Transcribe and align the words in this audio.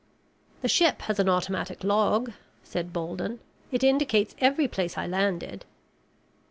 "The 0.63 0.67
ship 0.67 1.03
has 1.03 1.19
an 1.19 1.29
automatic 1.29 1.83
log," 1.83 2.31
said 2.63 2.91
Bolden. 2.91 3.39
"It 3.71 3.83
indicates 3.83 4.33
every 4.39 4.67
place 4.67 4.97
I 4.97 5.05
landed." 5.05 5.63